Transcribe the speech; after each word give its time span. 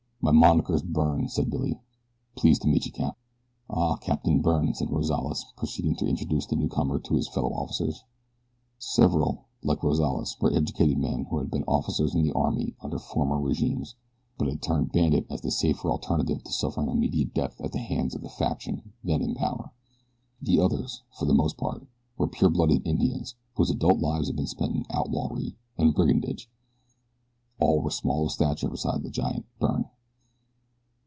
"My 0.23 0.29
monacker's 0.31 0.83
Byrne," 0.83 1.27
said 1.29 1.49
Billy. 1.49 1.79
"Pleased 2.35 2.61
to 2.61 2.67
meet 2.67 2.85
you, 2.85 2.91
Cap." 2.91 3.17
"Ah, 3.67 3.95
Captain 3.95 4.39
Byrne," 4.39 4.71
and 4.79 4.91
Rozales 4.91 5.45
proceeded 5.57 5.97
to 5.97 6.05
introduce 6.07 6.45
the 6.45 6.55
newcomer 6.55 6.99
to 6.99 7.15
his 7.15 7.27
fellow 7.27 7.49
officers. 7.51 8.03
Several, 8.77 9.45
like 9.63 9.81
Rozales, 9.81 10.39
were 10.39 10.53
educated 10.53 10.99
men 10.99 11.25
who 11.25 11.39
had 11.39 11.49
been 11.49 11.63
officers 11.63 12.13
in 12.13 12.21
the 12.21 12.33
army 12.33 12.75
under 12.81 12.99
former 12.99 13.39
regimes, 13.41 13.95
but 14.37 14.47
had 14.47 14.61
turned 14.61 14.91
bandit 14.91 15.25
as 15.27 15.41
the 15.41 15.49
safer 15.49 15.89
alternative 15.89 16.43
to 16.43 16.51
suffering 16.51 16.87
immediate 16.91 17.33
death 17.33 17.59
at 17.59 17.71
the 17.71 17.79
hands 17.79 18.13
of 18.13 18.21
the 18.21 18.29
faction 18.29 18.93
then 19.03 19.23
in 19.23 19.33
power. 19.33 19.71
The 20.39 20.59
others, 20.59 21.01
for 21.17 21.25
the 21.25 21.33
most 21.33 21.57
part, 21.57 21.87
were 22.19 22.27
pure 22.27 22.51
blooded 22.51 22.85
Indians 22.87 23.33
whose 23.55 23.71
adult 23.71 23.97
lives 23.99 24.27
had 24.27 24.35
been 24.35 24.45
spent 24.45 24.75
in 24.75 24.85
outlawry 24.91 25.55
and 25.79 25.95
brigandage. 25.95 26.47
All 27.59 27.81
were 27.81 27.89
small 27.89 28.25
of 28.27 28.31
stature 28.31 28.69
beside 28.69 29.01
the 29.01 29.09
giant, 29.09 29.45
Byrne. 29.57 29.89